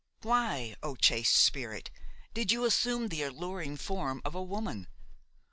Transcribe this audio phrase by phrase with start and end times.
[0.23, 1.91] Why, O chaste spirit,
[2.33, 4.87] did you assume the alluring form of a woman?